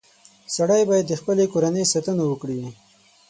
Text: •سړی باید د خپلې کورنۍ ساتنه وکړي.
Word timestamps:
•سړی 0.55 0.81
باید 0.89 1.05
د 1.07 1.13
خپلې 1.19 1.45
کورنۍ 1.53 1.83
ساتنه 1.93 2.23
وکړي. 2.27 2.59